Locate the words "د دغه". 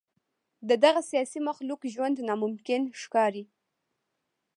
0.69-1.01